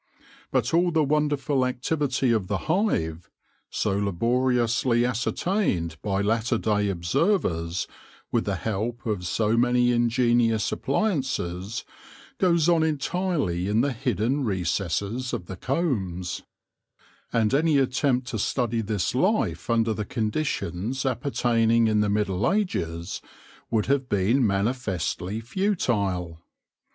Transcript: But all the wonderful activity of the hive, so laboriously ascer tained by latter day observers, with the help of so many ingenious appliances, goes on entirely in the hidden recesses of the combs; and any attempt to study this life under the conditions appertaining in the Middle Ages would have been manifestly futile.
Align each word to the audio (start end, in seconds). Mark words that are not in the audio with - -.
But 0.49 0.73
all 0.73 0.89
the 0.89 1.03
wonderful 1.03 1.63
activity 1.63 2.31
of 2.31 2.47
the 2.47 2.57
hive, 2.65 3.29
so 3.69 3.95
laboriously 3.95 5.01
ascer 5.01 5.31
tained 5.31 6.01
by 6.01 6.21
latter 6.23 6.57
day 6.57 6.89
observers, 6.89 7.85
with 8.31 8.45
the 8.45 8.55
help 8.55 9.05
of 9.05 9.27
so 9.27 9.55
many 9.55 9.91
ingenious 9.91 10.71
appliances, 10.71 11.85
goes 12.39 12.67
on 12.67 12.81
entirely 12.81 13.67
in 13.67 13.81
the 13.81 13.93
hidden 13.93 14.43
recesses 14.43 15.33
of 15.33 15.45
the 15.45 15.55
combs; 15.55 16.41
and 17.31 17.53
any 17.53 17.77
attempt 17.77 18.25
to 18.29 18.39
study 18.39 18.81
this 18.81 19.13
life 19.13 19.69
under 19.69 19.93
the 19.93 20.03
conditions 20.03 21.05
appertaining 21.05 21.85
in 21.87 21.99
the 21.99 22.09
Middle 22.09 22.51
Ages 22.51 23.21
would 23.69 23.85
have 23.85 24.09
been 24.09 24.47
manifestly 24.47 25.41
futile. 25.41 26.41